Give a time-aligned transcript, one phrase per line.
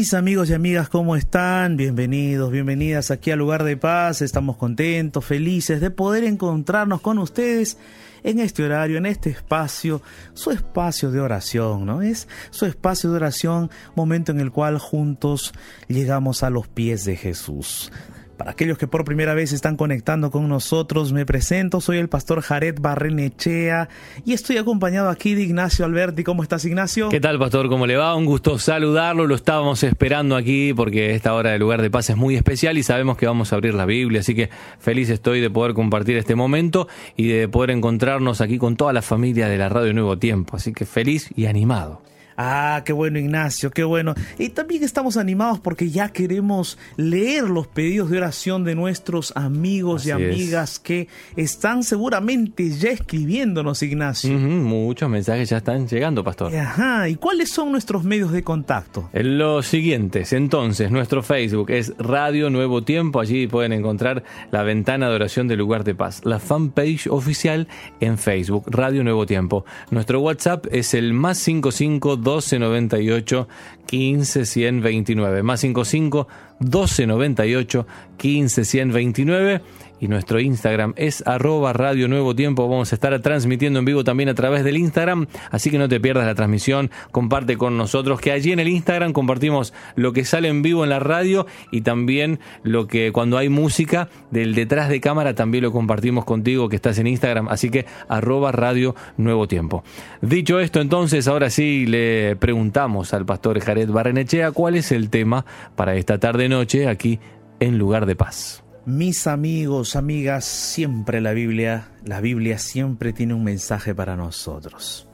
[0.00, 1.76] Mis amigos y amigas, ¿cómo están?
[1.76, 4.22] Bienvenidos, bienvenidas aquí al lugar de paz.
[4.22, 7.76] Estamos contentos, felices de poder encontrarnos con ustedes
[8.22, 10.00] en este horario, en este espacio,
[10.32, 12.00] su espacio de oración, ¿no?
[12.00, 15.52] Es su espacio de oración, momento en el cual juntos
[15.86, 17.92] llegamos a los pies de Jesús.
[18.40, 22.40] Para aquellos que por primera vez están conectando con nosotros, me presento, soy el pastor
[22.40, 23.90] Jared Barrenechea
[24.24, 26.24] y estoy acompañado aquí de Ignacio Alberti.
[26.24, 27.10] ¿Cómo estás, Ignacio?
[27.10, 27.68] ¿Qué tal, pastor?
[27.68, 28.14] ¿Cómo le va?
[28.14, 32.16] Un gusto saludarlo, lo estábamos esperando aquí porque esta hora del lugar de paz es
[32.16, 35.50] muy especial y sabemos que vamos a abrir la Biblia, así que feliz estoy de
[35.50, 36.88] poder compartir este momento
[37.18, 40.72] y de poder encontrarnos aquí con toda la familia de la Radio Nuevo Tiempo, así
[40.72, 42.00] que feliz y animado.
[42.42, 44.14] Ah, qué bueno Ignacio, qué bueno.
[44.38, 50.06] Y también estamos animados porque ya queremos leer los pedidos de oración de nuestros amigos
[50.06, 54.30] y amigas que están seguramente ya escribiéndonos, Ignacio.
[54.30, 56.56] muchos mensajes ya están llegando, pastor.
[56.56, 59.10] Ajá, ¿y cuáles son nuestros medios de contacto?
[59.12, 65.14] Los siguientes, entonces, nuestro Facebook es Radio Nuevo Tiempo, allí pueden encontrar la ventana de
[65.14, 67.68] oración del lugar de paz, la fanpage oficial
[68.00, 69.66] en Facebook, Radio Nuevo Tiempo.
[69.90, 73.46] Nuestro WhatsApp es el más 552 1298
[73.86, 75.42] 15 129.
[75.42, 76.28] Más 55
[76.60, 77.86] 1298
[78.16, 79.60] 15 129
[80.00, 82.66] y nuestro Instagram es arroba Radio Nuevo Tiempo.
[82.68, 86.00] Vamos a estar transmitiendo en vivo también a través del Instagram, así que no te
[86.00, 90.48] pierdas la transmisión, comparte con nosotros, que allí en el Instagram compartimos lo que sale
[90.48, 95.00] en vivo en la radio y también lo que cuando hay música del detrás de
[95.00, 99.84] cámara también lo compartimos contigo que estás en Instagram, así que arroba Radio Nuevo Tiempo.
[100.22, 105.44] Dicho esto entonces, ahora sí le preguntamos al pastor Jared Barrenechea cuál es el tema
[105.76, 107.20] para esta tarde noche aquí
[107.58, 108.64] en Lugar de Paz.
[108.86, 115.06] Mis amigos, amigas, siempre la Biblia, la Biblia siempre tiene un mensaje para nosotros.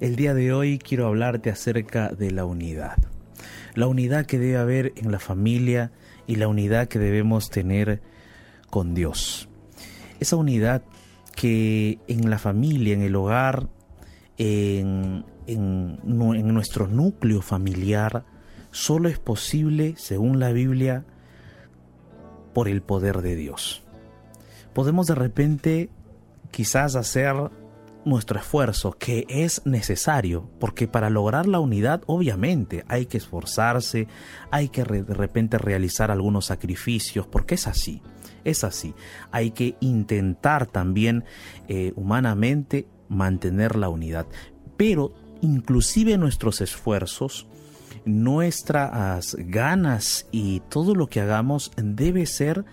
[0.00, 2.96] El día de hoy quiero hablarte acerca de la unidad.
[3.76, 5.92] La unidad que debe haber en la familia
[6.26, 8.02] y la unidad que debemos tener
[8.70, 9.48] con Dios.
[10.18, 10.82] Esa unidad
[11.36, 13.68] que en la familia, en el hogar,
[14.36, 18.24] en, en, en nuestro núcleo familiar,
[18.72, 21.04] solo es posible, según la Biblia,
[22.52, 23.82] por el poder de Dios.
[24.72, 25.90] Podemos de repente
[26.50, 27.50] quizás hacer
[28.04, 34.08] nuestro esfuerzo, que es necesario, porque para lograr la unidad obviamente hay que esforzarse,
[34.50, 38.02] hay que de repente realizar algunos sacrificios, porque es así,
[38.44, 38.94] es así.
[39.30, 41.24] Hay que intentar también
[41.68, 44.26] eh, humanamente mantener la unidad,
[44.76, 45.12] pero
[45.42, 47.46] inclusive nuestros esfuerzos
[48.04, 52.64] nuestras ganas y todo lo que hagamos debe ser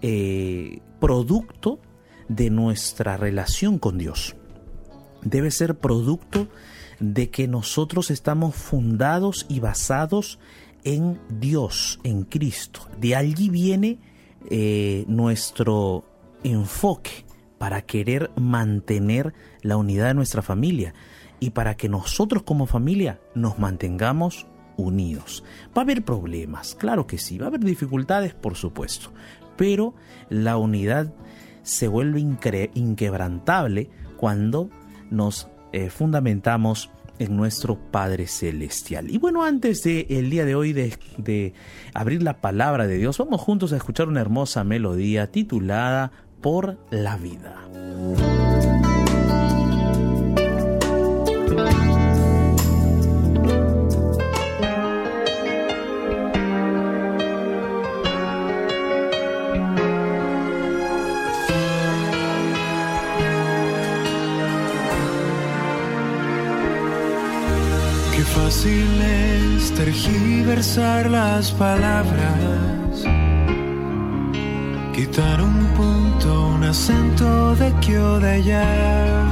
[0.00, 1.80] eh, producto
[2.28, 4.36] de nuestra relación con Dios.
[5.22, 6.48] Debe ser producto
[6.98, 10.38] de que nosotros estamos fundados y basados
[10.84, 12.88] en Dios, en Cristo.
[13.00, 13.98] De allí viene
[14.50, 16.04] eh, nuestro
[16.42, 17.24] enfoque
[17.58, 20.94] para querer mantener la unidad de nuestra familia
[21.38, 24.46] y para que nosotros como familia nos mantengamos
[24.82, 25.44] unidos.
[25.76, 29.12] Va a haber problemas, claro que sí, va a haber dificultades, por supuesto,
[29.56, 29.94] pero
[30.28, 31.12] la unidad
[31.62, 32.20] se vuelve
[32.74, 34.70] inquebrantable cuando
[35.10, 39.10] nos eh, fundamentamos en nuestro Padre Celestial.
[39.10, 41.54] Y bueno, antes de el día de hoy de, de
[41.94, 46.10] abrir la palabra de Dios, vamos juntos a escuchar una hermosa melodía titulada
[46.40, 47.62] Por la vida.
[70.74, 73.04] Tergiversar las palabras,
[74.94, 79.26] quitar un punto, un acento de aquí o de allá.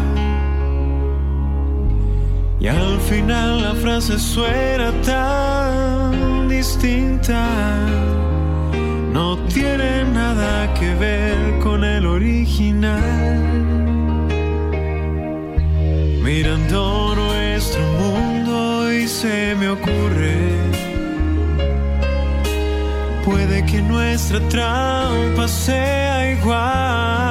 [2.61, 7.47] Y al final la frase suena tan distinta,
[9.13, 13.39] no tiene nada que ver con el original.
[16.23, 18.41] Mirando nuestro mundo
[19.07, 20.70] se me ocurre.
[23.71, 27.30] Que nuestra trampa sea igual.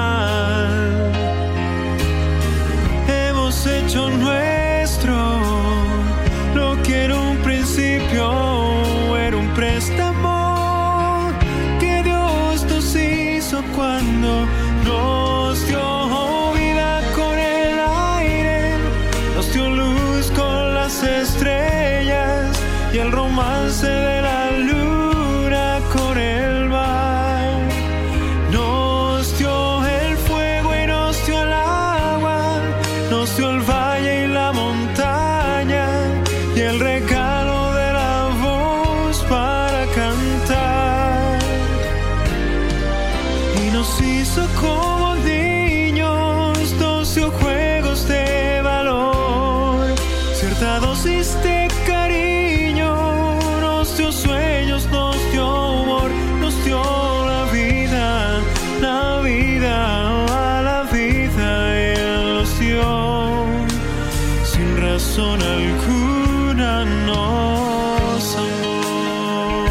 [65.20, 69.66] razón alguna nos amó.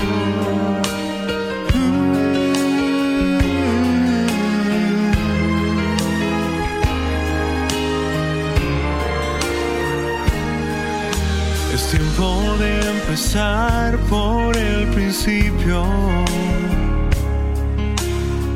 [1.74, 2.08] Mm.
[11.74, 12.26] Es tiempo
[12.58, 15.84] de empezar por el principio.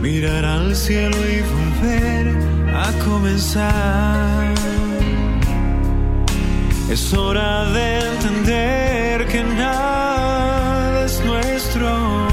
[0.01, 2.25] Mirar al cielo y volver
[2.75, 4.42] a comenzar.
[7.13, 12.27] Es hora de entender que nada es nuestro,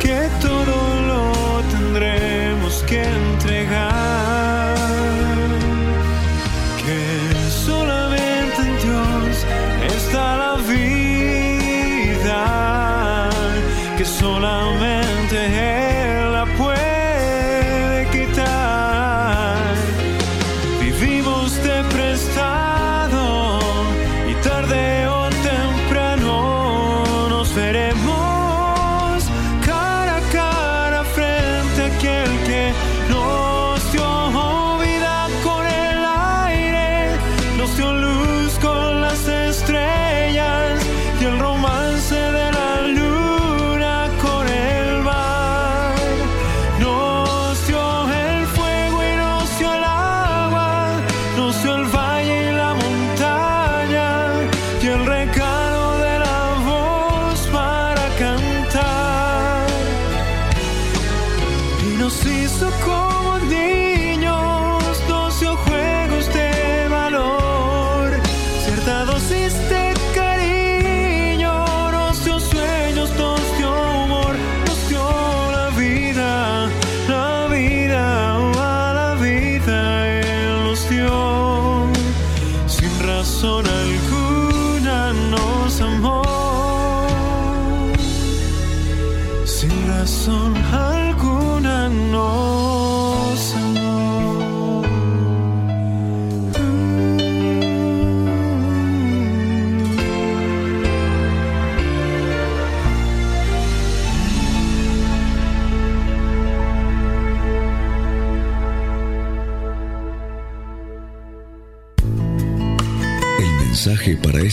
[0.00, 0.76] que todo
[1.10, 4.74] lo tendremos que entregar,
[6.86, 7.02] que
[7.50, 9.46] solamente en Dios
[9.94, 12.38] está la vida,
[13.98, 15.36] que solamente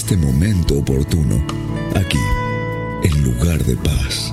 [0.10, 1.36] este momento oportuno,
[1.94, 2.18] aquí,
[3.04, 4.27] en lugar de paz.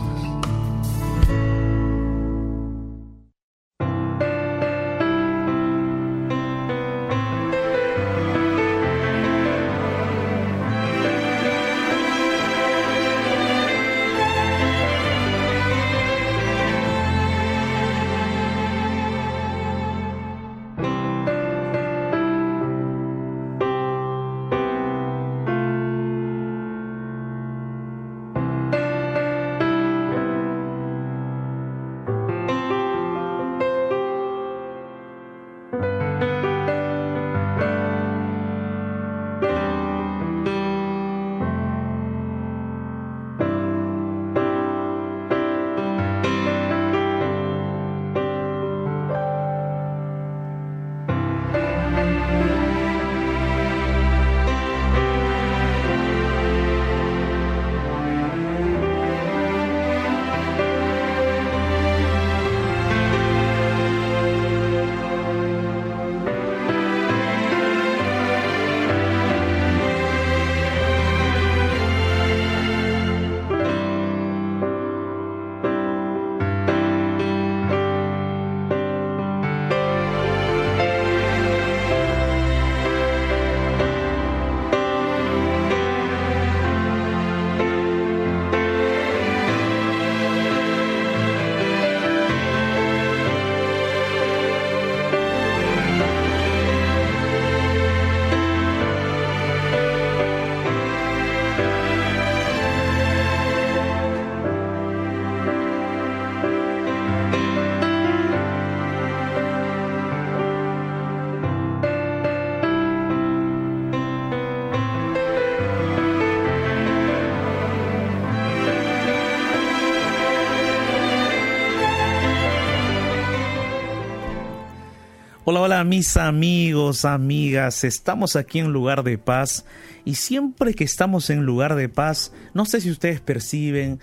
[125.47, 129.67] Hola, hola mis amigos, amigas, estamos aquí en lugar de paz
[130.07, 134.01] y siempre que estamos en lugar de paz, no sé si ustedes perciben,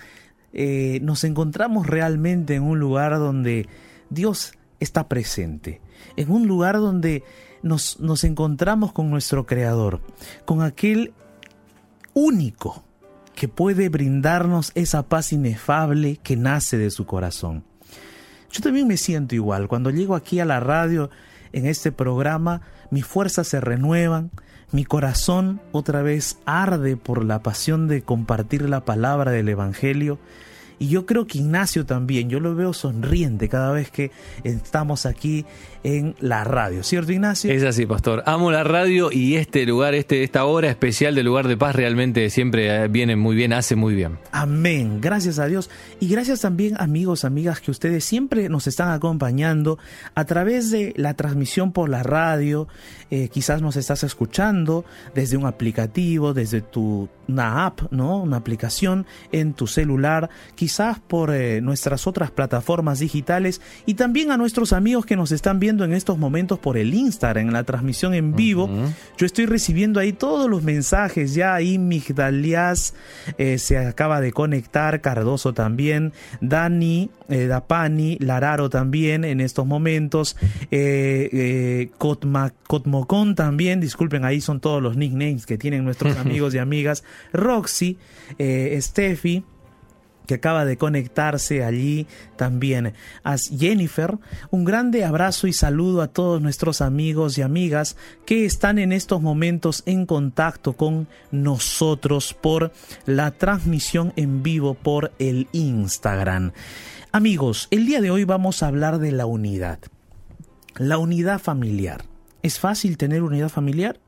[0.53, 3.67] eh, nos encontramos realmente en un lugar donde
[4.12, 5.81] Dios está presente,
[6.15, 7.24] en un lugar donde
[7.63, 10.00] nos, nos encontramos con nuestro Creador,
[10.45, 11.12] con aquel
[12.13, 12.83] único
[13.33, 17.63] que puede brindarnos esa paz inefable que nace de su corazón.
[18.51, 19.67] Yo también me siento igual.
[19.67, 21.10] Cuando llego aquí a la radio,
[21.53, 24.31] en este programa, mis fuerzas se renuevan,
[24.74, 30.17] Mi corazón otra vez arde por la pasión de compartir la palabra del Evangelio.
[30.79, 34.12] Y yo creo que Ignacio también, yo lo veo sonriente cada vez que
[34.46, 35.46] estamos aquí
[35.83, 37.51] en la radio, ¿cierto Ignacio?
[37.51, 38.23] Es así, pastor.
[38.25, 42.29] Amo la radio y este lugar, este, esta hora especial del lugar de paz realmente
[42.29, 44.19] siempre eh, viene muy bien, hace muy bien.
[44.31, 45.69] Amén, gracias a Dios.
[46.00, 49.79] Y gracias también amigos, amigas, que ustedes siempre nos están acompañando
[50.15, 52.67] a través de la transmisión por la radio.
[53.09, 54.85] Eh, quizás nos estás escuchando
[55.15, 58.17] desde un aplicativo, desde tu una app, ¿no?
[58.21, 64.38] Una aplicación en tu celular, quizás por eh, nuestras otras plataformas digitales y también a
[64.38, 68.13] nuestros amigos que nos están viendo en estos momentos por el Instagram, en la transmisión
[68.13, 68.69] en vivo.
[69.17, 72.93] Yo estoy recibiendo ahí todos los mensajes, ya ahí Migdalias
[73.37, 80.35] eh, se acaba de conectar, Cardoso también, Dani, eh, Dapani, Lararo también en estos momentos,
[81.97, 87.03] Cotmocon también, disculpen, ahí son todos los nicknames que tienen nuestros amigos y amigas.
[87.33, 87.97] Roxy,
[88.37, 89.43] eh, Steffi,
[90.25, 92.93] que acaba de conectarse allí también.
[93.23, 94.17] A Jennifer,
[94.49, 99.21] un grande abrazo y saludo a todos nuestros amigos y amigas que están en estos
[99.21, 102.71] momentos en contacto con nosotros por
[103.05, 106.51] la transmisión en vivo por el Instagram.
[107.11, 109.79] Amigos, el día de hoy vamos a hablar de la unidad.
[110.77, 112.05] La unidad familiar.
[112.41, 113.99] ¿Es fácil tener unidad familiar?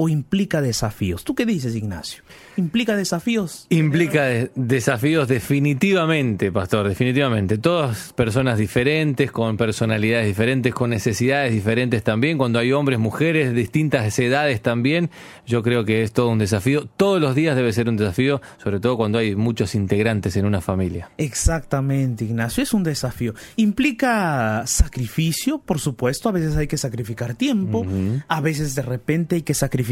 [0.00, 1.24] O implica desafíos?
[1.24, 2.22] ¿Tú qué dices, Ignacio?
[2.56, 3.66] ¿Implica desafíos?
[3.68, 7.58] Implica de- desafíos definitivamente, pastor, definitivamente.
[7.58, 12.38] Todas personas diferentes, con personalidades diferentes, con necesidades diferentes también.
[12.38, 15.10] Cuando hay hombres, mujeres, distintas edades también,
[15.48, 16.86] yo creo que es todo un desafío.
[16.96, 20.60] Todos los días debe ser un desafío, sobre todo cuando hay muchos integrantes en una
[20.60, 21.10] familia.
[21.18, 23.34] Exactamente, Ignacio, es un desafío.
[23.56, 27.84] Implica sacrificio, por supuesto, a veces hay que sacrificar tiempo,
[28.28, 29.87] a veces de repente hay que sacrificar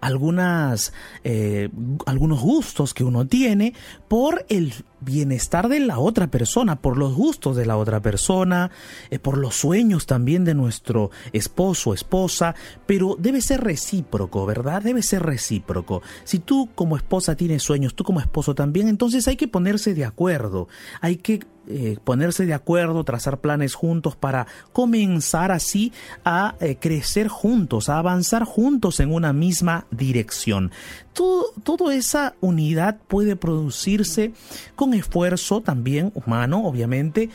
[0.00, 0.92] algunas,
[1.24, 1.68] eh,
[2.06, 3.74] algunos gustos que uno tiene
[4.08, 8.70] por el bienestar de la otra persona, por los gustos de la otra persona,
[9.10, 12.54] eh, por los sueños también de nuestro esposo esposa,
[12.86, 14.82] pero debe ser recíproco, ¿verdad?
[14.82, 16.02] Debe ser recíproco.
[16.24, 20.04] Si tú como esposa tienes sueños, tú como esposo también, entonces hay que ponerse de
[20.04, 20.68] acuerdo,
[21.00, 27.28] hay que eh, ponerse de acuerdo, trazar planes juntos para comenzar así a eh, crecer
[27.28, 30.72] juntos, a avanzar juntos en una misma dirección.
[31.14, 34.32] Todo, toda esa unidad puede producirse
[34.76, 37.30] con esfuerzo también humano, obviamente,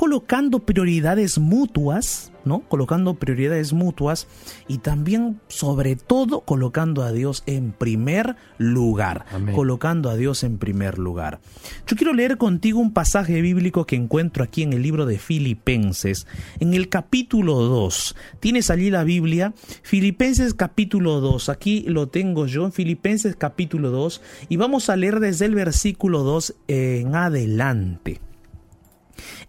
[0.00, 2.60] colocando prioridades mutuas, ¿no?
[2.60, 4.28] Colocando prioridades mutuas
[4.66, 9.26] y también, sobre todo, colocando a Dios en primer lugar.
[9.30, 9.54] Amén.
[9.54, 11.40] Colocando a Dios en primer lugar.
[11.86, 16.26] Yo quiero leer contigo un pasaje bíblico que encuentro aquí en el libro de Filipenses,
[16.60, 18.16] en el capítulo 2.
[18.40, 19.52] Tienes allí la Biblia,
[19.82, 21.50] Filipenses capítulo 2.
[21.50, 26.22] Aquí lo tengo yo en Filipenses capítulo 2 y vamos a leer desde el versículo
[26.22, 28.22] 2 en adelante.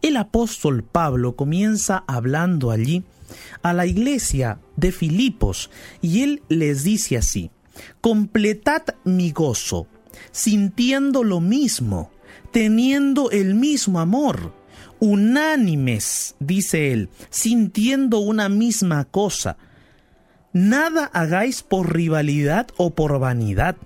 [0.01, 3.03] El apóstol Pablo comienza hablando allí
[3.61, 5.69] a la iglesia de Filipos
[6.01, 7.51] y él les dice así,
[8.01, 9.87] completad mi gozo,
[10.31, 12.11] sintiendo lo mismo,
[12.51, 14.53] teniendo el mismo amor,
[14.99, 19.57] unánimes, dice él, sintiendo una misma cosa.
[20.53, 23.77] Nada hagáis por rivalidad o por vanidad,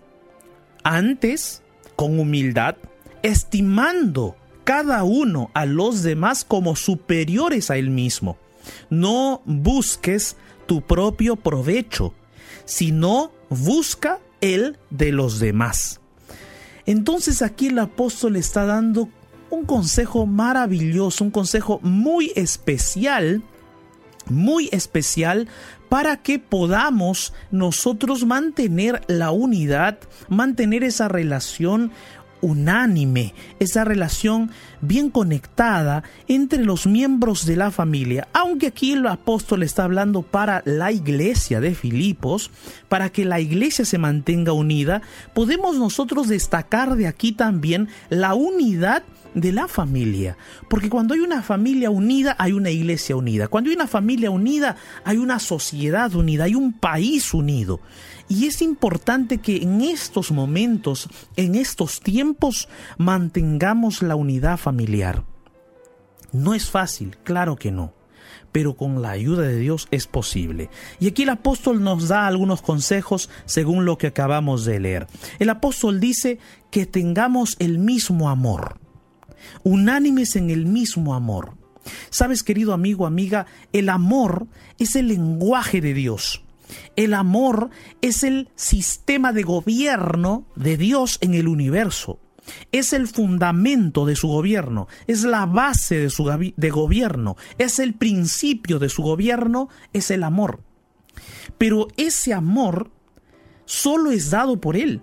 [0.84, 1.62] antes,
[1.96, 2.76] con humildad,
[3.22, 8.38] estimando cada uno a los demás como superiores a él mismo.
[8.90, 12.14] No busques tu propio provecho,
[12.66, 16.02] sino busca el de los demás.
[16.86, 19.08] Entonces aquí el apóstol está dando
[19.52, 23.44] un consejo maravilloso, un consejo muy especial
[24.30, 25.48] muy especial
[25.90, 31.92] para que podamos nosotros mantener la unidad, mantener esa relación
[32.46, 38.28] unánime, esa relación bien conectada entre los miembros de la familia.
[38.34, 42.52] Aunque aquí el apóstol está hablando para la iglesia de Filipos,
[42.88, 45.02] para que la iglesia se mantenga unida,
[45.34, 50.38] podemos nosotros destacar de aquí también la unidad de la familia.
[50.70, 53.48] Porque cuando hay una familia unida, hay una iglesia unida.
[53.48, 57.82] Cuando hay una familia unida, hay una sociedad unida, hay un país unido.
[58.28, 62.68] Y es importante que en estos momentos, en estos tiempos,
[62.98, 65.24] mantengamos la unidad familiar.
[66.32, 67.94] No es fácil, claro que no,
[68.52, 70.70] pero con la ayuda de Dios es posible.
[71.00, 75.08] Y aquí el apóstol nos da algunos consejos según lo que acabamos de leer.
[75.40, 76.40] El apóstol dice
[76.72, 78.80] que tengamos el mismo amor,
[79.64, 81.58] unánimes en el mismo amor.
[82.10, 84.48] Sabes, querido amigo, amiga, el amor
[84.80, 86.45] es el lenguaje de Dios.
[86.96, 87.70] El amor
[88.02, 92.20] es el sistema de gobierno de Dios en el universo.
[92.72, 97.96] Es el fundamento de su gobierno, es la base de su de gobierno, es el
[97.96, 100.62] principio de su gobierno, es el amor.
[101.58, 102.92] Pero ese amor
[103.66, 105.02] solo es dado por Él.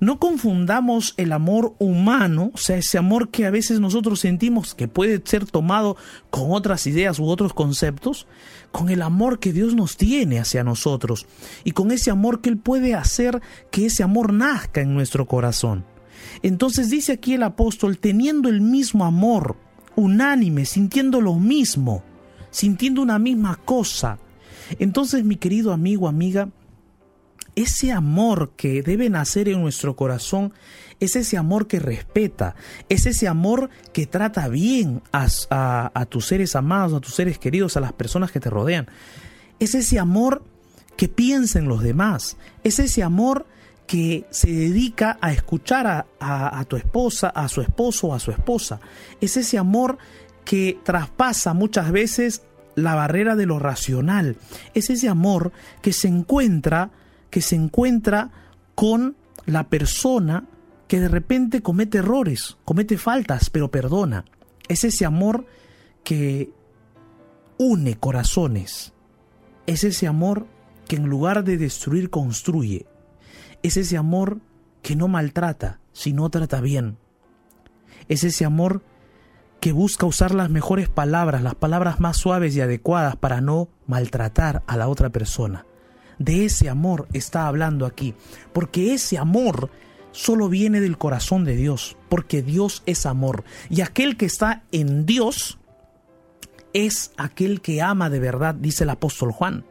[0.00, 4.88] No confundamos el amor humano, o sea, ese amor que a veces nosotros sentimos que
[4.88, 5.96] puede ser tomado
[6.30, 8.26] con otras ideas u otros conceptos,
[8.70, 11.26] con el amor que Dios nos tiene hacia nosotros
[11.64, 13.40] y con ese amor que Él puede hacer
[13.70, 15.84] que ese amor nazca en nuestro corazón.
[16.42, 19.56] Entonces dice aquí el apóstol, teniendo el mismo amor,
[19.96, 22.02] unánime, sintiendo lo mismo,
[22.50, 24.18] sintiendo una misma cosa.
[24.78, 26.48] Entonces, mi querido amigo, amiga,
[27.54, 30.52] ese amor que debe nacer en nuestro corazón
[31.00, 32.54] es ese amor que respeta,
[32.88, 37.80] es ese amor que trata bien a, tus seres amados, a tus seres queridos, a
[37.80, 38.86] las personas que te rodean.
[39.58, 40.44] Es ese amor
[40.96, 43.46] que piensa en los demás, es ese amor
[43.86, 48.30] que se dedica a escuchar a, a, tu esposa, a su esposo o a su
[48.30, 48.80] esposa.
[49.20, 49.98] Es ese amor
[50.44, 52.42] que traspasa muchas veces
[52.74, 54.36] la barrera de lo racional.
[54.72, 56.90] Es ese amor que se encuentra
[57.32, 58.30] que se encuentra
[58.74, 59.16] con
[59.46, 60.44] la persona
[60.86, 64.26] que de repente comete errores, comete faltas, pero perdona.
[64.68, 65.46] Es ese amor
[66.04, 66.52] que
[67.56, 68.92] une corazones.
[69.66, 70.46] Es ese amor
[70.86, 72.84] que en lugar de destruir construye.
[73.62, 74.40] Es ese amor
[74.82, 76.98] que no maltrata, sino trata bien.
[78.08, 78.82] Es ese amor
[79.58, 84.62] que busca usar las mejores palabras, las palabras más suaves y adecuadas para no maltratar
[84.66, 85.64] a la otra persona.
[86.18, 88.14] De ese amor está hablando aquí,
[88.52, 89.70] porque ese amor
[90.12, 93.44] solo viene del corazón de Dios, porque Dios es amor.
[93.70, 95.58] Y aquel que está en Dios
[96.72, 99.64] es aquel que ama de verdad, dice el apóstol Juan.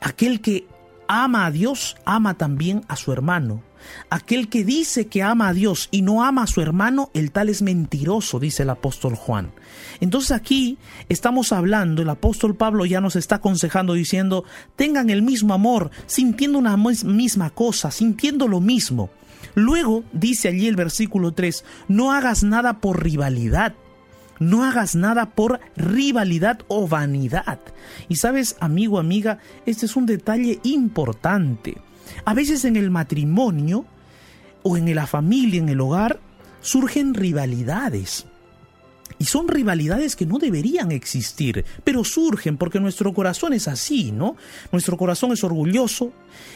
[0.00, 0.66] Aquel que
[1.08, 3.62] ama a Dios, ama también a su hermano.
[4.10, 7.48] Aquel que dice que ama a Dios y no ama a su hermano, el tal
[7.48, 9.52] es mentiroso, dice el apóstol Juan.
[10.00, 14.44] Entonces aquí estamos hablando, el apóstol Pablo ya nos está aconsejando diciendo,
[14.76, 19.10] tengan el mismo amor, sintiendo una misma cosa, sintiendo lo mismo.
[19.54, 23.74] Luego dice allí el versículo 3, no hagas nada por rivalidad.
[24.38, 27.60] No hagas nada por rivalidad o vanidad.
[28.08, 31.76] Y sabes, amigo, amiga, este es un detalle importante.
[32.24, 33.84] A veces en el matrimonio
[34.62, 36.20] o en la familia, en el hogar,
[36.60, 38.26] surgen rivalidades.
[39.18, 44.36] Y son rivalidades que no deberían existir, pero surgen porque nuestro corazón es así, ¿no?
[44.72, 46.12] Nuestro corazón es orgulloso,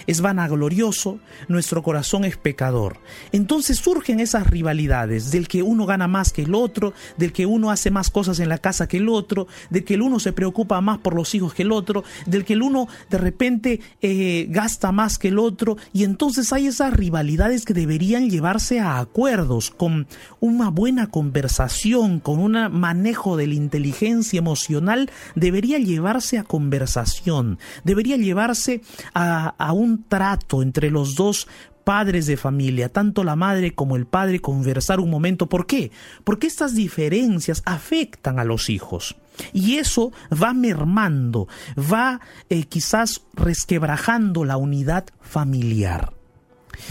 [0.07, 1.19] es vanaglorioso,
[1.49, 2.99] nuestro corazón es pecador.
[3.33, 7.71] Entonces surgen esas rivalidades del que uno gana más que el otro, del que uno
[7.71, 10.81] hace más cosas en la casa que el otro, del que el uno se preocupa
[10.81, 14.93] más por los hijos que el otro, del que el uno de repente eh, gasta
[14.93, 15.77] más que el otro.
[15.93, 20.07] Y entonces hay esas rivalidades que deberían llevarse a acuerdos, con
[20.41, 28.17] una buena conversación, con un manejo de la inteligencia emocional, debería llevarse a conversación, debería
[28.17, 28.83] llevarse
[29.15, 31.47] a a un trato entre los dos
[31.85, 35.49] padres de familia, tanto la madre como el padre, conversar un momento.
[35.49, 35.91] ¿Por qué?
[36.25, 39.17] Porque estas diferencias afectan a los hijos.
[39.53, 46.13] Y eso va mermando, va eh, quizás resquebrajando la unidad familiar.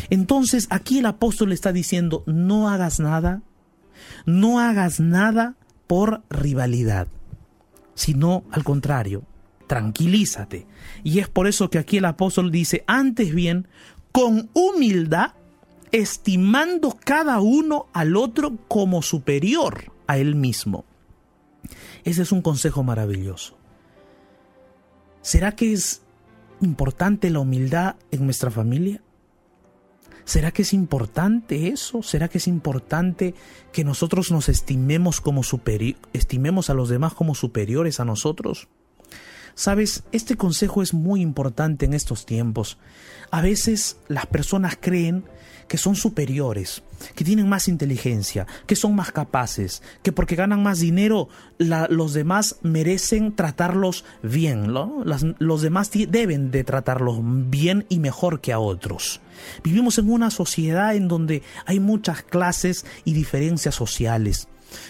[0.10, 3.41] Entonces aquí el apóstol está diciendo, no hagas nada,
[4.28, 5.56] no hagas nada
[5.88, 7.08] por rivalidad,
[7.96, 9.24] sino al contrario,
[9.68, 10.68] tranquilízate.
[11.04, 13.70] Y es por eso que aquí el apóstol dice, antes bien,
[14.12, 15.32] con humildad,
[15.94, 20.84] estimando cada uno al otro como superior a él mismo.
[22.04, 23.58] Ese es un consejo maravilloso.
[25.22, 26.02] ¿Será que es
[26.62, 29.02] importante la humildad en nuestra familia?
[30.28, 32.04] ¿Será que es importante eso?
[32.04, 33.34] ¿Será que es importante
[33.72, 38.68] que nosotros nos estimemos como superior, estimemos a los demás como superiores a nosotros?
[39.56, 42.78] Sabes, este consejo es muy importante en estos tiempos.
[43.32, 45.24] A veces las personas creen
[45.67, 46.82] que son superiores,
[47.15, 52.58] que tienen más inteligencia, que son más capaces, que porque ganan más dinero los demás
[52.62, 59.21] merecen tratarlos bien, los demás deben de tratarlos bien y mejor que a otros.
[59.63, 64.47] Vivimos en una sociedad en donde hay muchas clases y diferencias sociales.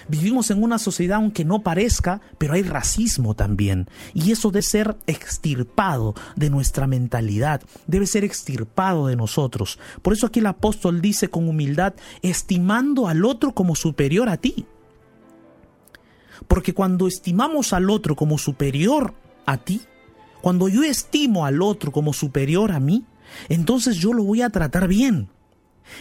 [0.07, 3.89] Vivimos en una sociedad, aunque no parezca, pero hay racismo también.
[4.13, 9.79] Y eso debe ser extirpado de nuestra mentalidad, debe ser extirpado de nosotros.
[10.01, 14.65] Por eso aquí el apóstol dice con humildad, estimando al otro como superior a ti.
[16.47, 19.13] Porque cuando estimamos al otro como superior
[19.45, 19.81] a ti,
[20.39, 23.03] Cuando yo estimo al otro como superior a mí,
[23.49, 25.29] entonces yo lo voy a tratar bien.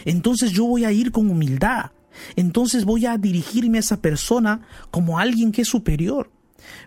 [0.05, 1.91] Entonces yo voy a ir con humildad.
[2.35, 6.31] Entonces voy a dirigirme a esa persona como alguien que es superior.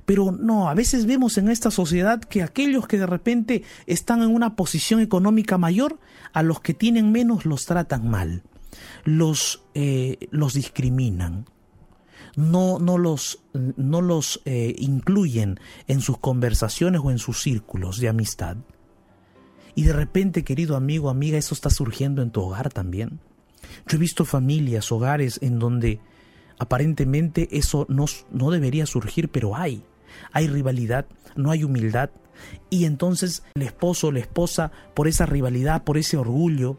[0.04, 4.34] Pero no, a veces vemos en esta sociedad que aquellos que de repente están en
[4.34, 5.98] una posición económica mayor,
[6.32, 8.42] a los que tienen menos los tratan mal,
[9.04, 11.46] los, eh, los discriminan,
[12.36, 18.08] no, no los, no los eh, incluyen en sus conversaciones o en sus círculos de
[18.08, 18.56] amistad.
[19.74, 23.20] Y de repente, querido amigo, amiga, eso está surgiendo en tu hogar también.
[23.86, 26.00] Yo he visto familias, hogares en donde
[26.58, 29.82] aparentemente eso no, no debería surgir, pero hay.
[30.32, 32.10] Hay rivalidad, no hay humildad.
[32.68, 36.78] Y entonces el esposo o la esposa, por esa rivalidad, por ese orgullo,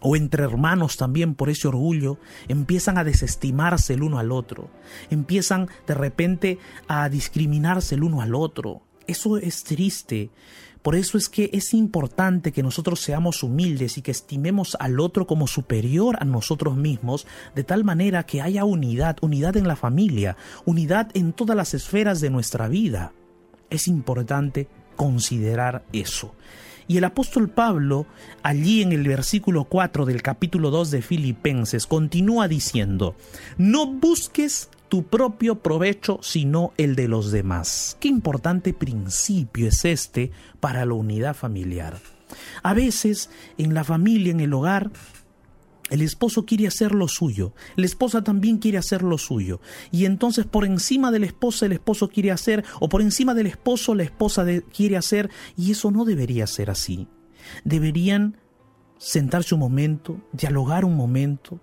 [0.00, 4.70] o entre hermanos también por ese orgullo, empiezan a desestimarse el uno al otro,
[5.10, 8.82] empiezan de repente a discriminarse el uno al otro.
[9.06, 10.30] Eso es triste.
[10.86, 15.26] Por eso es que es importante que nosotros seamos humildes y que estimemos al otro
[15.26, 20.36] como superior a nosotros mismos, de tal manera que haya unidad, unidad en la familia,
[20.64, 23.12] unidad en todas las esferas de nuestra vida.
[23.68, 26.36] Es importante considerar eso.
[26.86, 28.06] Y el apóstol Pablo,
[28.44, 33.16] allí en el versículo 4 del capítulo 2 de Filipenses, continúa diciendo,
[33.58, 37.96] no busques tu propio provecho, sino el de los demás.
[38.00, 41.98] Qué importante principio es este para la unidad familiar.
[42.62, 44.90] A veces en la familia, en el hogar,
[45.90, 49.60] el esposo quiere hacer lo suyo, la esposa también quiere hacer lo suyo,
[49.92, 53.46] y entonces por encima de la esposa el esposo quiere hacer, o por encima del
[53.46, 54.44] esposo la esposa
[54.74, 57.06] quiere hacer, y eso no debería ser así.
[57.64, 58.36] Deberían
[58.98, 61.60] sentarse un momento, dialogar un momento,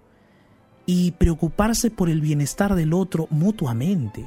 [0.86, 4.26] y preocuparse por el bienestar del otro mutuamente.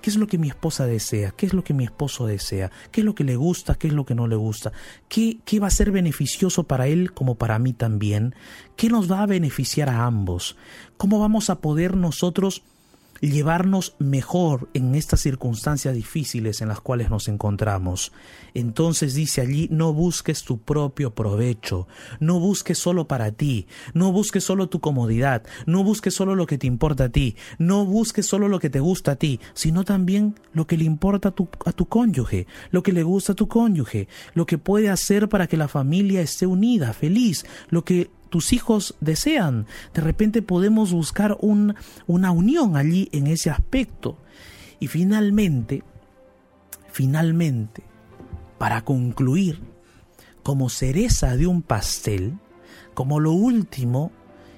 [0.00, 1.32] ¿Qué es lo que mi esposa desea?
[1.32, 2.70] ¿Qué es lo que mi esposo desea?
[2.90, 3.74] ¿Qué es lo que le gusta?
[3.74, 4.72] ¿Qué es lo que no le gusta?
[5.08, 8.34] ¿Qué, qué va a ser beneficioso para él como para mí también?
[8.76, 10.56] ¿Qué nos va a beneficiar a ambos?
[10.96, 12.62] ¿Cómo vamos a poder nosotros
[13.20, 18.12] llevarnos mejor en estas circunstancias difíciles en las cuales nos encontramos.
[18.54, 21.86] Entonces dice allí, no busques tu propio provecho,
[22.20, 26.58] no busques solo para ti, no busques solo tu comodidad, no busques solo lo que
[26.58, 30.34] te importa a ti, no busques solo lo que te gusta a ti, sino también
[30.52, 33.48] lo que le importa a tu, a tu cónyuge, lo que le gusta a tu
[33.48, 38.52] cónyuge, lo que puede hacer para que la familia esté unida, feliz, lo que tus
[38.52, 39.66] hijos desean.
[39.94, 44.18] De repente podemos buscar una unión allí en ese aspecto.
[44.78, 45.82] Y finalmente,
[46.90, 47.82] finalmente,
[48.58, 49.60] para concluir,
[50.42, 52.38] como cereza de un pastel,
[52.94, 54.12] como lo último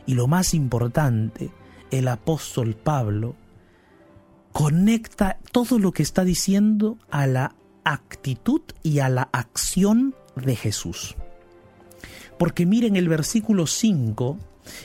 [0.06, 1.50] y lo más importante,
[1.90, 3.36] el apóstol Pablo
[4.52, 7.54] conecta todo lo que está diciendo a la
[7.84, 11.16] actitud y a la acción de Jesús.
[12.38, 14.38] Porque miren el versículo 5,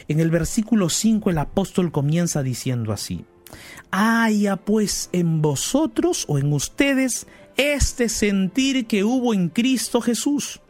[0.08, 3.26] en el versículo 5 el apóstol comienza diciendo así,
[3.92, 10.62] haya pues en vosotros o en ustedes este sentir que hubo en Cristo Jesús.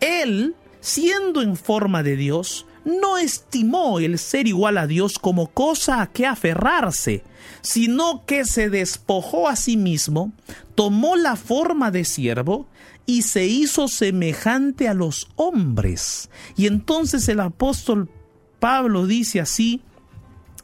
[0.00, 6.00] Él, siendo en forma de Dios, no estimó el ser igual a Dios como cosa
[6.00, 7.24] a que aferrarse,
[7.60, 10.32] sino que se despojó a sí mismo,
[10.74, 12.68] tomó la forma de siervo
[13.06, 16.28] y se hizo semejante a los hombres.
[16.56, 18.10] Y entonces el apóstol
[18.58, 19.80] Pablo dice así,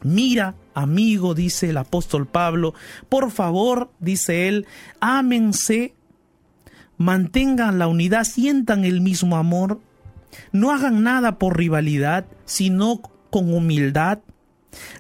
[0.03, 2.75] mira, amigo, dice el apóstol Pablo,
[3.09, 4.67] por favor, dice él,
[5.01, 5.95] ámense,
[6.99, 9.81] mantengan la unidad, sientan el mismo amor,
[10.51, 14.19] no hagan nada por rivalidad, sino con humildad.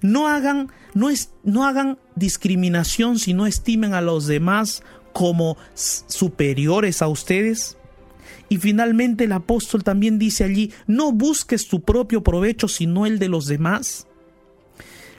[0.03, 7.09] No hagan, no, es, no hagan discriminación, sino estimen a los demás como superiores a
[7.09, 7.77] ustedes?
[8.49, 13.29] Y finalmente el apóstol también dice allí, no busques tu propio provecho sino el de
[13.29, 14.07] los demás.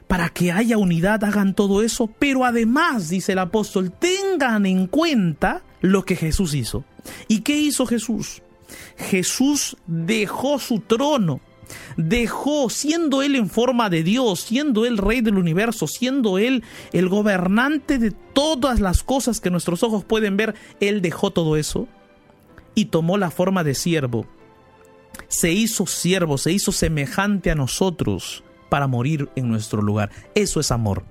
[0.07, 5.63] Para que haya unidad hagan todo eso, pero además, dice el apóstol, tengan en cuenta
[5.81, 6.85] lo que Jesús hizo.
[7.27, 8.43] ¿Y qué hizo Jesús?
[8.97, 11.39] Jesús dejó su trono
[11.97, 17.09] dejó, siendo Él en forma de Dios, siendo Él rey del universo, siendo Él el
[17.09, 21.87] gobernante de todas las cosas que nuestros ojos pueden ver, Él dejó todo eso
[22.75, 24.25] y tomó la forma de siervo.
[25.27, 30.09] Se hizo siervo, se hizo semejante a nosotros para morir en nuestro lugar.
[30.33, 31.03] Eso es amor.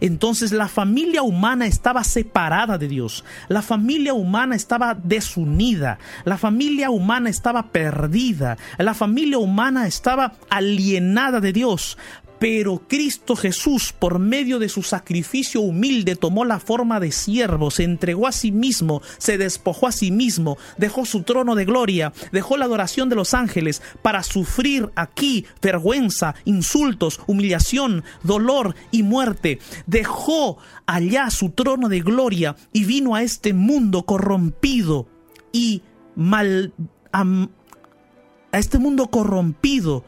[0.00, 6.90] Entonces la familia humana estaba separada de Dios, la familia humana estaba desunida, la familia
[6.90, 11.98] humana estaba perdida, la familia humana estaba alienada de Dios.
[12.38, 17.84] Pero Cristo Jesús, por medio de su sacrificio humilde, tomó la forma de siervo, se
[17.84, 22.56] entregó a sí mismo, se despojó a sí mismo, dejó su trono de gloria, dejó
[22.56, 29.58] la adoración de los ángeles para sufrir aquí vergüenza, insultos, humillación, dolor y muerte.
[29.86, 35.08] Dejó allá su trono de gloria y vino a este mundo corrompido
[35.52, 35.82] y
[36.14, 36.72] mal...
[37.12, 40.04] a este mundo corrompido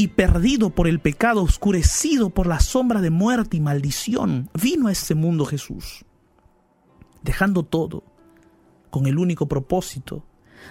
[0.00, 4.92] y perdido por el pecado, oscurecido por la sombra de muerte y maldición, vino a
[4.92, 6.06] este mundo Jesús,
[7.22, 8.02] dejando todo
[8.88, 10.24] con el único propósito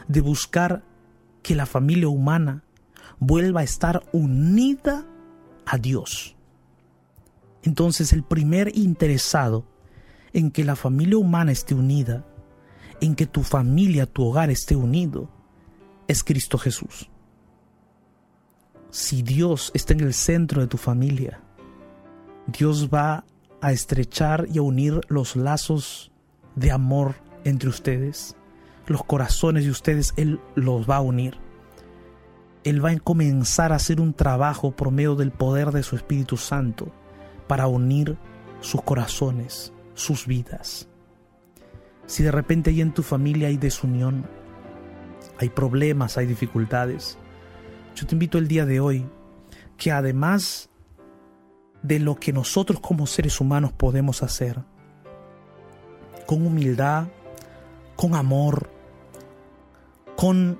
[0.08, 0.84] de buscar
[1.44, 2.64] que la familia humana
[3.20, 5.06] vuelva a estar unida
[5.64, 6.36] a Dios.
[7.62, 9.64] Entonces el primer interesado
[10.34, 12.26] en que la familia humana esté unida,
[13.00, 15.30] en que tu familia, tu hogar esté unido,
[16.08, 17.12] es Cristo Jesús
[18.92, 21.42] si Dios está en el centro de tu familia,
[22.48, 23.26] Dios va
[23.62, 26.12] a estrechar y a unir los lazos
[26.56, 28.36] de amor entre ustedes,
[28.88, 31.38] los corazones de ustedes, Él los va a unir.
[32.64, 36.38] Él va a comenzar a hacer un trabajo por medio del poder de su Espíritu
[36.38, 36.92] Santo
[37.48, 38.18] para unir
[38.62, 40.88] sus corazones, sus vidas.
[42.06, 44.26] Si de repente ahí en tu familia hay desunión,
[45.38, 47.18] hay problemas, hay dificultades,
[48.00, 49.06] yo te invito el día de hoy
[49.76, 50.70] que además
[51.84, 54.64] de lo que nosotros como seres humanos podemos hacer,
[56.26, 57.08] con humildad,
[57.98, 58.70] con amor,
[60.16, 60.60] con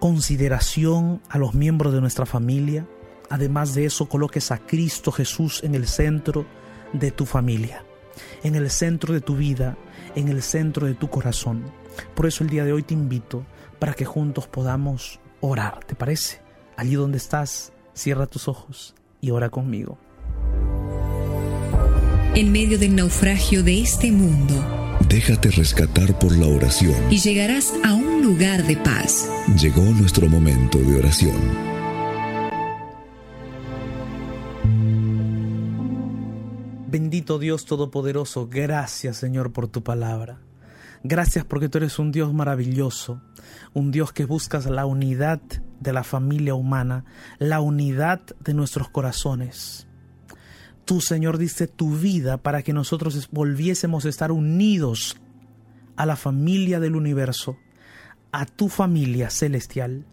[0.00, 2.88] consideración a los miembros de nuestra familia,
[3.30, 6.44] además de eso coloques a Cristo Jesús en el centro
[6.92, 7.84] de tu familia,
[8.42, 9.76] en el centro de tu vida,
[10.16, 11.62] en el centro de tu corazón.
[12.16, 13.46] Por eso el día de hoy te invito
[13.78, 16.43] para que juntos podamos orar, ¿te parece?
[16.76, 19.98] Allí donde estás, cierra tus ojos y ora conmigo.
[22.34, 24.54] En medio del naufragio de este mundo,
[25.08, 29.28] déjate rescatar por la oración y llegarás a un lugar de paz.
[29.60, 31.36] Llegó nuestro momento de oración.
[36.88, 40.40] Bendito Dios Todopoderoso, gracias Señor por tu palabra.
[41.06, 43.20] Gracias porque tú eres un Dios maravilloso,
[43.74, 45.38] un Dios que buscas la unidad
[45.78, 47.04] de la familia humana,
[47.38, 49.86] la unidad de nuestros corazones.
[50.86, 55.18] Tú, Señor, diste tu vida para que nosotros volviésemos a estar unidos
[55.96, 57.58] a la familia del universo,
[58.32, 60.06] a tu familia celestial,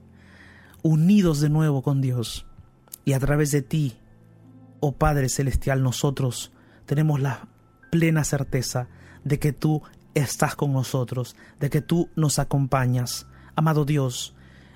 [0.83, 2.45] unidos de nuevo con Dios.
[3.05, 3.95] Y a través de ti,
[4.81, 6.51] oh Padre Celestial, nosotros
[6.85, 7.47] tenemos la
[7.91, 8.89] plena certeza
[9.23, 13.27] de que tú estás con nosotros, de que tú nos acompañas.
[13.55, 14.35] Amado Dios,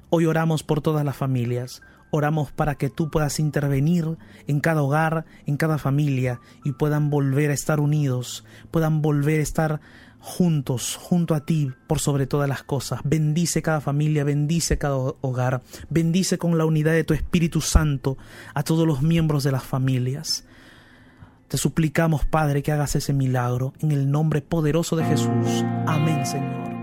[0.10, 4.18] hoy oramos por todas las familias, oramos para que tú puedas intervenir
[4.48, 9.44] en cada hogar, en cada familia y puedan volver a estar unidos, puedan volver a
[9.44, 9.82] estar
[10.20, 13.02] juntos, junto a ti, por sobre todas las cosas.
[13.04, 18.18] Bendice cada familia, bendice cada hogar, bendice con la unidad de tu Espíritu Santo
[18.56, 20.46] a todos los miembros de las familias.
[21.48, 25.64] Te suplicamos, Padre, que hagas ese milagro en el nombre poderoso de Jesús.
[25.86, 26.75] Amén, Señor.